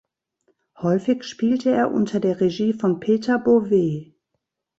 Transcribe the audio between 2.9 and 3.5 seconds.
Peter